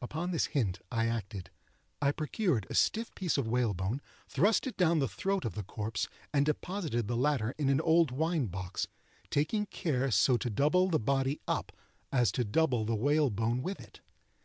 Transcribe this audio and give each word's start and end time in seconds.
Upon 0.00 0.30
this 0.30 0.44
hint 0.46 0.78
I 0.92 1.08
acted. 1.08 1.50
I 2.00 2.12
procured 2.12 2.64
a 2.70 2.76
stiff 2.76 3.12
piece 3.16 3.36
of 3.36 3.48
whalebone, 3.48 4.00
thrust 4.28 4.68
it 4.68 4.76
down 4.76 5.00
the 5.00 5.08
throat 5.08 5.44
of 5.44 5.56
the 5.56 5.64
corpse, 5.64 6.06
and 6.32 6.46
deposited 6.46 7.08
the 7.08 7.16
latter 7.16 7.56
in 7.58 7.68
an 7.68 7.80
old 7.80 8.12
wine 8.12 8.46
box—taking 8.46 9.66
care 9.66 10.12
so 10.12 10.36
to 10.36 10.48
double 10.48 10.90
the 10.90 11.00
body 11.00 11.40
up 11.48 11.72
as 12.12 12.30
to 12.30 12.44
double 12.44 12.84
the 12.84 12.94
whalebone 12.94 13.62
with 13.64 13.80
it. 13.80 13.98